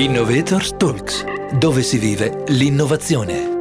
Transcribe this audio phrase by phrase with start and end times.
[0.00, 1.24] Innovators Talks,
[1.58, 3.58] dove si vive l'innovazione.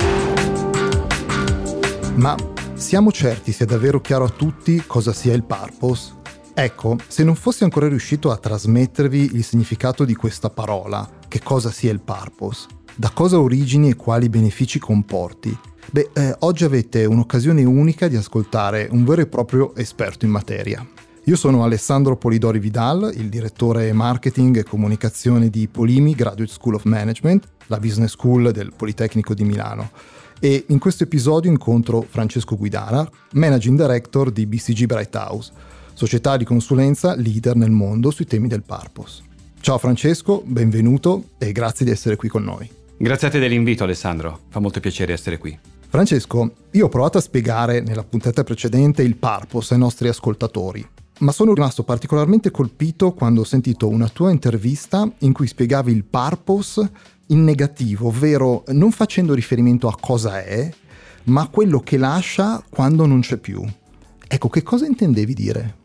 [2.16, 2.34] Ma
[2.76, 6.14] siamo certi sia davvero chiaro a tutti cosa sia il purpose?
[6.54, 11.72] Ecco, se non fossi ancora riuscito a trasmettervi il significato di questa parola, che cosa
[11.72, 15.54] sia il purpose, da cosa origini e quali benefici comporti,
[15.92, 20.88] beh, eh, oggi avete un'occasione unica di ascoltare un vero e proprio esperto in materia.
[21.30, 26.86] Io sono Alessandro Polidori Vidal, il direttore marketing e comunicazione di Polimi Graduate School of
[26.86, 29.92] Management, la business school del Politecnico di Milano.
[30.40, 35.52] E in questo episodio incontro Francesco Guidara, managing director di BCG Bright House,
[35.94, 39.22] società di consulenza leader nel mondo sui temi del purpose.
[39.60, 42.68] Ciao Francesco, benvenuto e grazie di essere qui con noi.
[42.98, 45.56] Grazie a te dell'invito Alessandro, fa molto piacere essere qui.
[45.90, 50.88] Francesco, io ho provato a spiegare nella puntata precedente il purpose ai nostri ascoltatori,
[51.20, 56.04] ma sono rimasto particolarmente colpito quando ho sentito una tua intervista in cui spiegavi il
[56.04, 56.92] purpose
[57.28, 60.70] in negativo, ovvero non facendo riferimento a cosa è,
[61.26, 63.64] ma a quello che lascia quando non c'è più.
[64.28, 65.78] Ecco, che cosa intendevi dire?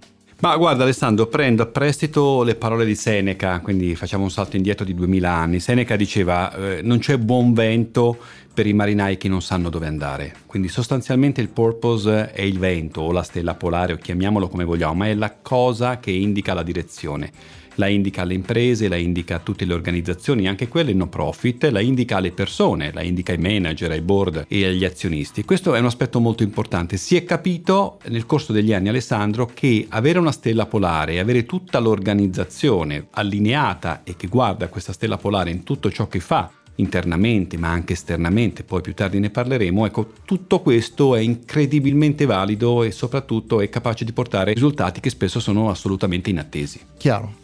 [0.44, 4.84] Ma guarda Alessandro, prendo a prestito le parole di Seneca, quindi facciamo un salto indietro
[4.84, 5.58] di duemila anni.
[5.58, 8.18] Seneca diceva eh, non c'è buon vento
[8.52, 10.34] per i marinai che non sanno dove andare.
[10.44, 14.92] Quindi sostanzialmente il purpose è il vento o la stella polare o chiamiamolo come vogliamo,
[14.92, 17.32] ma è la cosa che indica la direzione
[17.76, 21.80] la indica alle imprese, la indica a tutte le organizzazioni, anche quelle no profit, la
[21.80, 25.44] indica alle persone, la indica ai manager, ai board e agli azionisti.
[25.44, 26.96] Questo è un aspetto molto importante.
[26.96, 31.80] Si è capito nel corso degli anni, Alessandro, che avere una stella polare avere tutta
[31.80, 37.70] l'organizzazione allineata e che guarda questa stella polare in tutto ciò che fa internamente ma
[37.70, 43.60] anche esternamente, poi più tardi ne parleremo, ecco, tutto questo è incredibilmente valido e soprattutto
[43.60, 46.80] è capace di portare risultati che spesso sono assolutamente inattesi.
[46.96, 47.42] Chiaro.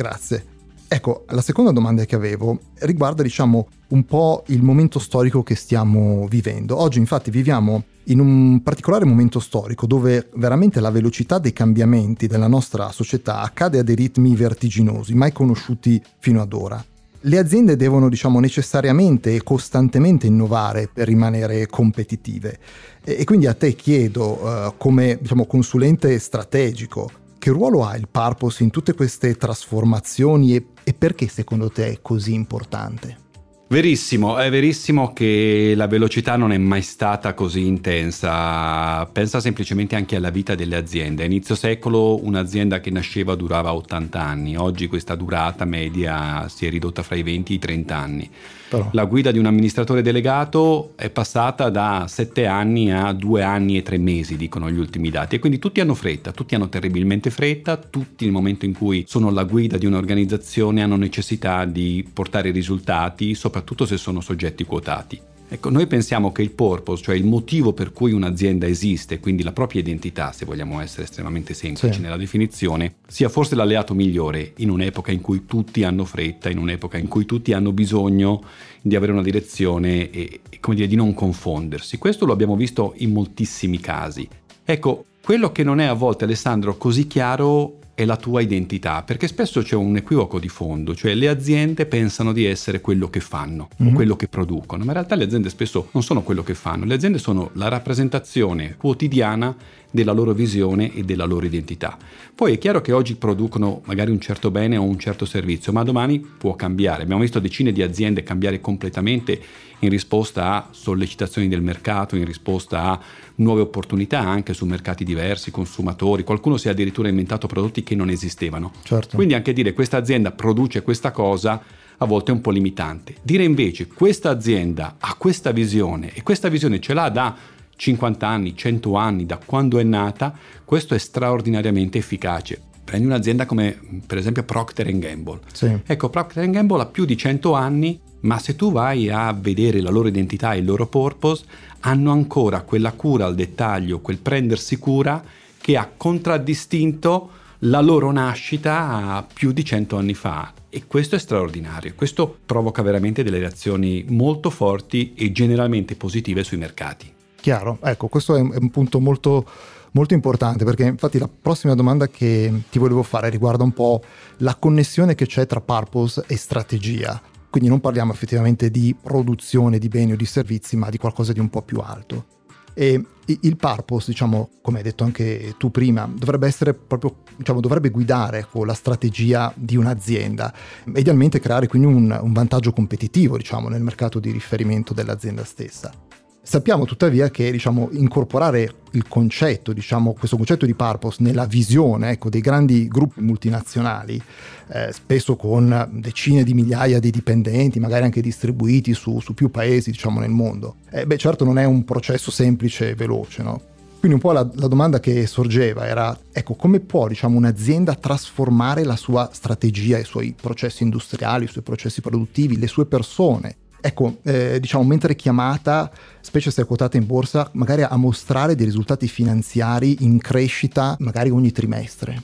[0.00, 0.44] Grazie.
[0.88, 6.26] Ecco, la seconda domanda che avevo riguarda, diciamo, un po' il momento storico che stiamo
[6.26, 6.78] vivendo.
[6.78, 12.46] Oggi infatti viviamo in un particolare momento storico dove veramente la velocità dei cambiamenti della
[12.46, 16.82] nostra società accade a dei ritmi vertiginosi, mai conosciuti fino ad ora.
[17.20, 22.58] Le aziende devono, diciamo, necessariamente e costantemente innovare per rimanere competitive.
[23.04, 28.62] E, quindi a te chiedo, uh, come diciamo, consulente strategico, che ruolo ha il purpose
[28.62, 33.28] in tutte queste trasformazioni e, e perché secondo te è così importante?
[33.68, 39.06] Verissimo, è verissimo che la velocità non è mai stata così intensa.
[39.06, 41.22] Pensa semplicemente anche alla vita delle aziende.
[41.22, 46.68] A inizio secolo un'azienda che nasceva durava 80 anni, oggi questa durata media si è
[46.68, 48.30] ridotta fra i 20 e i 30 anni.
[48.70, 48.88] Però.
[48.92, 53.82] La guida di un amministratore delegato è passata da 7 anni a 2 anni e
[53.82, 55.34] 3 mesi, dicono gli ultimi dati.
[55.34, 59.26] E quindi tutti hanno fretta, tutti hanno terribilmente fretta, tutti nel momento in cui sono
[59.26, 65.20] alla guida di un'organizzazione hanno necessità di portare risultati, soprattutto se sono soggetti quotati.
[65.52, 69.50] Ecco, noi pensiamo che il purpose, cioè il motivo per cui un'azienda esiste, quindi la
[69.50, 72.00] propria identità, se vogliamo essere estremamente semplici sì.
[72.00, 76.98] nella definizione, sia forse l'alleato migliore in un'epoca in cui tutti hanno fretta, in un'epoca
[76.98, 78.44] in cui tutti hanno bisogno
[78.80, 81.98] di avere una direzione e, come dire, di non confondersi.
[81.98, 84.28] Questo lo abbiamo visto in moltissimi casi.
[84.64, 89.28] Ecco, quello che non è a volte, Alessandro, così chiaro è la tua identità, perché
[89.28, 93.68] spesso c'è un equivoco di fondo, cioè le aziende pensano di essere quello che fanno,
[93.82, 93.94] mm-hmm.
[93.94, 96.94] quello che producono, ma in realtà le aziende spesso non sono quello che fanno, le
[96.94, 99.54] aziende sono la rappresentazione quotidiana
[99.90, 101.98] della loro visione e della loro identità.
[102.34, 105.82] Poi è chiaro che oggi producono magari un certo bene o un certo servizio, ma
[105.82, 107.02] domani può cambiare.
[107.02, 109.38] Abbiamo visto decine di aziende cambiare completamente
[109.80, 113.00] in risposta a sollecitazioni del mercato, in risposta a
[113.36, 118.10] nuove opportunità anche su mercati diversi, consumatori, qualcuno si è addirittura inventato prodotti che non
[118.10, 118.72] esistevano.
[118.82, 119.16] Certo.
[119.16, 121.62] Quindi anche dire questa azienda produce questa cosa
[122.02, 123.16] a volte è un po' limitante.
[123.22, 127.36] Dire invece questa azienda ha questa visione e questa visione ce l'ha da
[127.76, 132.60] 50 anni, 100 anni, da quando è nata, questo è straordinariamente efficace.
[132.84, 135.40] Prendi un'azienda come per esempio Procter Gamble.
[135.52, 135.78] Sì.
[135.86, 139.90] Ecco, Procter Gamble ha più di 100 anni, ma se tu vai a vedere la
[139.90, 141.44] loro identità e il loro purpose,
[141.80, 145.22] hanno ancora quella cura al dettaglio, quel prendersi cura
[145.60, 147.30] che ha contraddistinto
[147.64, 153.22] la loro nascita più di 100 anni fa e questo è straordinario, questo provoca veramente
[153.22, 157.12] delle reazioni molto forti e generalmente positive sui mercati.
[157.40, 159.44] Chiaro, ecco, questo è un punto molto,
[159.92, 164.02] molto importante perché infatti la prossima domanda che ti volevo fare riguarda un po'
[164.38, 167.20] la connessione che c'è tra purpose e strategia.
[167.50, 171.40] Quindi non parliamo effettivamente di produzione di beni o di servizi, ma di qualcosa di
[171.40, 172.26] un po' più alto.
[172.74, 177.90] E il purpose, diciamo, come hai detto anche tu prima, dovrebbe essere proprio, diciamo, dovrebbe
[177.90, 180.52] guidare con la strategia di un'azienda,
[180.94, 185.92] idealmente creare quindi un, un vantaggio competitivo, diciamo, nel mercato di riferimento dell'azienda stessa.
[186.42, 192.30] Sappiamo tuttavia che diciamo, incorporare il concetto, diciamo, questo concetto di purpose nella visione ecco,
[192.30, 194.20] dei grandi gruppi multinazionali,
[194.68, 199.90] eh, spesso con decine di migliaia di dipendenti, magari anche distribuiti su, su più paesi
[199.90, 203.42] diciamo, nel mondo, eh, beh certo non è un processo semplice e veloce.
[203.42, 203.60] No?
[203.98, 208.82] Quindi un po' la, la, domanda che sorgeva era, ecco, come può diciamo, un'azienda trasformare
[208.82, 214.18] la sua strategia, i suoi processi industriali, i suoi processi produttivi, le sue persone ecco,
[214.22, 215.90] eh, diciamo, mentre chiamata,
[216.20, 221.30] specie se è quotata in borsa, magari a mostrare dei risultati finanziari in crescita, magari
[221.30, 222.22] ogni trimestre.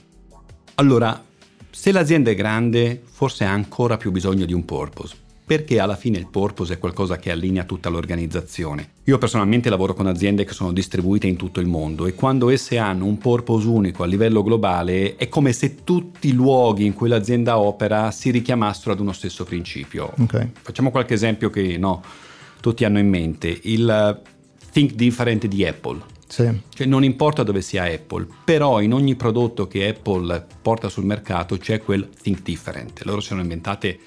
[0.75, 1.23] Allora,
[1.69, 6.17] se l'azienda è grande, forse ha ancora più bisogno di un purpose perché alla fine
[6.17, 8.89] il purpose è qualcosa che allinea tutta l'organizzazione.
[9.05, 12.77] Io personalmente lavoro con aziende che sono distribuite in tutto il mondo e quando esse
[12.77, 17.07] hanno un purpose unico a livello globale è come se tutti i luoghi in cui
[17.07, 20.11] l'azienda opera si richiamassero ad uno stesso principio.
[20.17, 20.51] Okay.
[20.61, 22.03] Facciamo qualche esempio che no,
[22.59, 23.57] tutti hanno in mente.
[23.63, 24.21] Il
[24.73, 26.01] Think Different di Apple.
[26.27, 26.61] Sì.
[26.73, 31.57] Cioè non importa dove sia Apple, però in ogni prodotto che Apple porta sul mercato
[31.57, 33.03] c'è quel Think Different.
[33.05, 33.97] Loro si sono inventate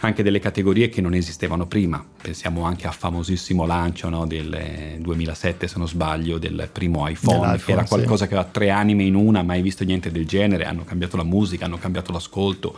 [0.00, 2.04] anche delle categorie che non esistevano prima.
[2.20, 7.72] Pensiamo anche al famosissimo lancio no, del 2007, se non sbaglio, del primo iPhone, che
[7.72, 8.30] era qualcosa sì.
[8.30, 10.64] che aveva tre anime in una, mai visto niente del genere.
[10.64, 12.76] Hanno cambiato la musica, hanno cambiato l'ascolto,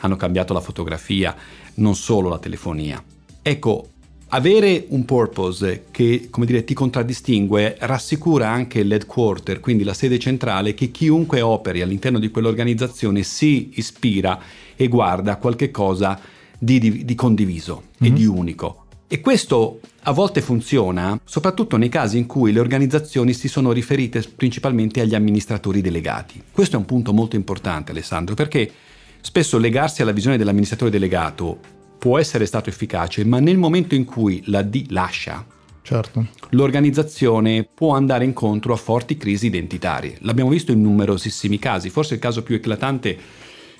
[0.00, 1.34] hanno cambiato la fotografia,
[1.74, 3.02] non solo la telefonia.
[3.40, 3.90] Ecco,
[4.28, 10.74] avere un purpose che, come dire, ti contraddistingue rassicura anche l'headquarter, quindi la sede centrale,
[10.74, 14.40] che chiunque operi all'interno di quell'organizzazione si ispira
[14.74, 16.32] e guarda qualche cosa
[16.64, 18.12] di, di, di condiviso mm-hmm.
[18.12, 18.36] e di mhm.
[18.36, 18.78] unico.
[19.06, 24.24] E questo a volte funziona soprattutto nei casi in cui le organizzazioni si sono riferite
[24.34, 26.42] principalmente agli amministratori delegati.
[26.50, 28.70] Questo è un punto molto importante Alessandro perché
[29.20, 31.58] spesso legarsi alla visione dell'amministratore delegato
[31.98, 35.46] può essere stato efficace, ma nel momento in cui la D lascia,
[35.80, 36.26] certo.
[36.50, 40.18] l'organizzazione può andare incontro a forti crisi identitarie.
[40.20, 43.16] L'abbiamo visto in numerosissimi casi, forse il caso più eclatante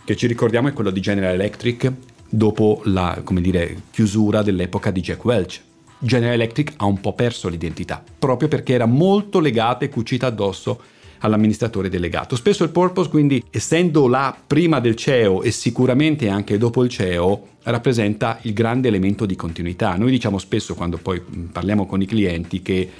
[0.04, 1.92] che ci ricordiamo è quello di General Electric
[2.36, 5.60] dopo la dire, chiusura dell'epoca di Jack Welch.
[5.98, 10.81] General Electric ha un po' perso l'identità, proprio perché era molto legata e cucita addosso
[11.20, 12.36] all'amministratore delegato.
[12.36, 17.46] Spesso il purpose, quindi, essendo là prima del CEO e sicuramente anche dopo il CEO,
[17.62, 19.94] rappresenta il grande elemento di continuità.
[19.96, 22.90] Noi diciamo spesso, quando poi parliamo con i clienti, che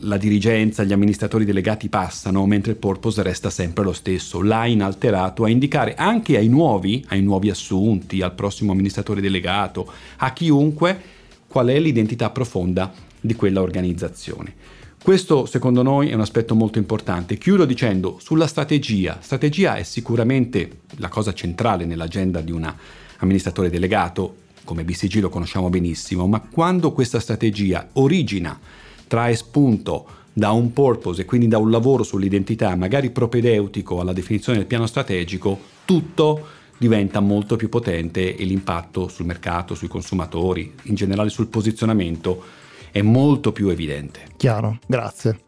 [0.00, 5.44] la dirigenza, gli amministratori delegati passano, mentre il purpose resta sempre lo stesso, là inalterato,
[5.44, 11.00] a indicare anche ai nuovi, ai nuovi assunti, al prossimo amministratore delegato, a chiunque,
[11.48, 14.54] qual è l'identità profonda di quella organizzazione.
[15.02, 17.36] Questo secondo noi è un aspetto molto importante.
[17.36, 19.18] Chiudo dicendo sulla strategia.
[19.20, 22.72] Strategia è sicuramente la cosa centrale nell'agenda di un
[23.18, 28.56] amministratore delegato, come BCG lo conosciamo benissimo, ma quando questa strategia origina
[29.12, 34.56] trae spunto da un purpose e quindi da un lavoro sull'identità, magari propedeutico alla definizione
[34.56, 36.46] del piano strategico, tutto
[36.78, 42.42] diventa molto più potente e l'impatto sul mercato, sui consumatori, in generale sul posizionamento
[42.90, 44.28] è molto più evidente.
[44.38, 45.40] Chiaro, grazie.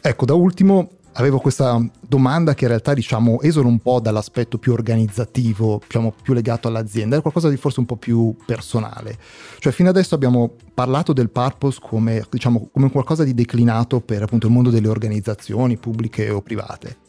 [0.00, 4.72] Ecco, da ultimo avevo questa domanda che in realtà diciamo esula un po' dall'aspetto più
[4.72, 9.18] organizzativo, diciamo più legato all'azienda, è qualcosa di forse un po' più personale.
[9.58, 14.46] Cioè fino adesso abbiamo parlato del purpose come, diciamo, come qualcosa di declinato per appunto
[14.46, 17.01] il mondo delle organizzazioni pubbliche o private.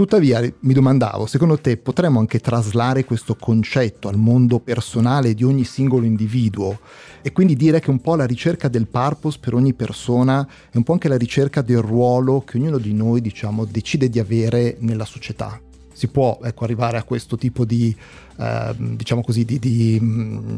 [0.00, 5.64] Tuttavia mi domandavo, secondo te potremmo anche traslare questo concetto al mondo personale di ogni
[5.64, 6.80] singolo individuo
[7.20, 10.84] e quindi dire che un po' la ricerca del purpose per ogni persona è un
[10.84, 15.04] po' anche la ricerca del ruolo che ognuno di noi diciamo decide di avere nella
[15.04, 15.60] società?
[15.92, 17.94] Si può ecco, arrivare a questo tipo di,
[18.38, 20.56] eh, diciamo così, di, di, mm,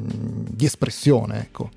[0.50, 1.40] di espressione?
[1.40, 1.68] Ecco.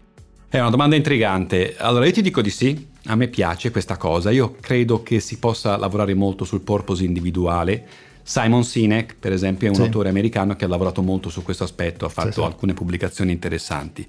[0.48, 1.76] È una domanda intrigante.
[1.78, 5.38] Allora io ti dico di sì, a me piace questa cosa, io credo che si
[5.38, 7.88] possa lavorare molto sul purpose individuale.
[8.24, 9.82] Simon Sinek, per esempio, è un sì.
[9.82, 12.46] autore americano che ha lavorato molto su questo aspetto, ha fatto sì, sì.
[12.46, 14.06] alcune pubblicazioni interessanti.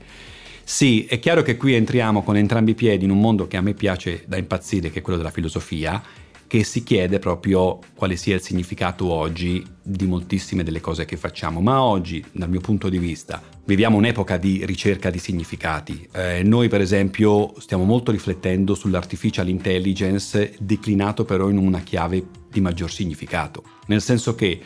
[0.64, 3.60] Sì, è chiaro che qui entriamo con entrambi i piedi in un mondo che a
[3.60, 6.02] me piace da impazzire, che è quello della filosofia,
[6.46, 11.60] che si chiede proprio quale sia il significato oggi di moltissime delle cose che facciamo.
[11.60, 16.08] Ma oggi, dal mio punto di vista, viviamo un'epoca di ricerca di significati.
[16.12, 22.60] Eh, noi, per esempio, stiamo molto riflettendo sull'artificial intelligence declinato però in una chiave di
[22.60, 23.62] maggior significato.
[23.86, 24.60] Nel senso che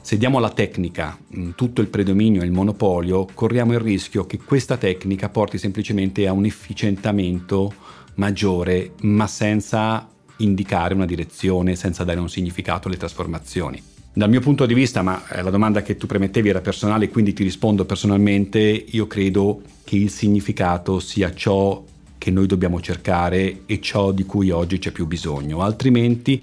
[0.00, 4.38] se diamo alla tecnica mm, tutto il predominio e il monopolio, corriamo il rischio che
[4.38, 7.72] questa tecnica porti semplicemente a un efficientamento
[8.14, 10.11] maggiore, ma senza
[10.42, 13.82] indicare una direzione, senza dare un significato alle trasformazioni.
[14.14, 17.42] Dal mio punto di vista, ma la domanda che tu premettevi era personale, quindi ti
[17.42, 21.82] rispondo personalmente, io credo che il significato sia ciò
[22.18, 26.42] che noi dobbiamo cercare e ciò di cui oggi c'è più bisogno, altrimenti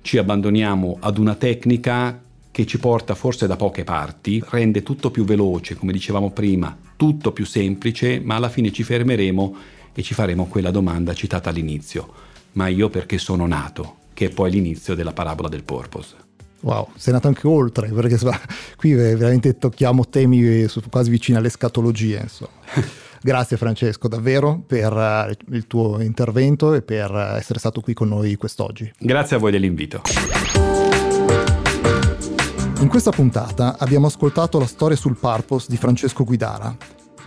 [0.00, 2.20] ci abbandoniamo ad una tecnica
[2.50, 7.32] che ci porta forse da poche parti, rende tutto più veloce, come dicevamo prima, tutto
[7.32, 9.56] più semplice, ma alla fine ci fermeremo
[9.94, 12.30] e ci faremo quella domanda citata all'inizio.
[12.52, 13.96] Ma io perché sono nato?
[14.12, 16.16] Che è poi l'inizio della parabola del purpose.
[16.60, 18.18] Wow, sei nato anche oltre, perché
[18.76, 22.20] qui veramente tocchiamo temi quasi vicini alle scatologie.
[22.20, 22.50] Insomma.
[23.24, 28.34] Grazie Francesco davvero per eh, il tuo intervento e per essere stato qui con noi
[28.34, 28.92] quest'oggi.
[28.98, 30.02] Grazie a voi dell'invito.
[32.80, 36.76] In questa puntata abbiamo ascoltato la storia sul Purpose di Francesco Guidara,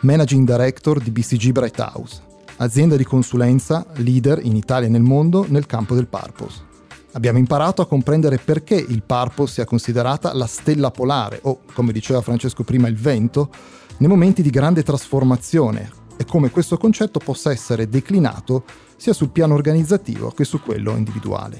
[0.01, 2.22] Managing Director di BCG Bright House,
[2.58, 6.74] azienda di consulenza leader in Italia e nel mondo nel campo del Purpose.
[7.14, 12.22] Abbiamo imparato a comprendere perché il Purpose sia considerata la stella polare o, come diceva
[12.22, 13.50] Francesco prima, il vento,
[13.98, 18.64] nei momenti di grande trasformazione e come questo concetto possa essere declinato
[18.98, 21.60] sia sul piano organizzativo che su quello individuale.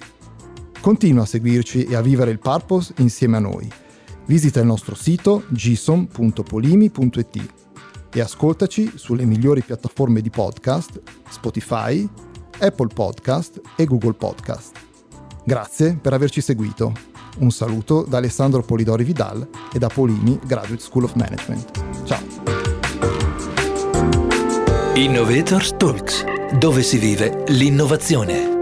[0.82, 3.72] Continua a seguirci e a vivere il Purpose insieme a noi
[4.28, 7.65] Visita il nostro sito gison.polimi.it
[8.16, 12.08] e ascoltaci sulle migliori piattaforme di podcast, Spotify,
[12.60, 14.80] Apple Podcast e Google Podcast.
[15.44, 16.94] Grazie per averci seguito.
[17.40, 22.06] Un saluto da Alessandro Polidori Vidal e da Polimi Graduate School of Management.
[22.06, 22.24] Ciao.
[24.94, 26.24] Innovators Talks,
[26.58, 28.55] dove si vive l'innovazione.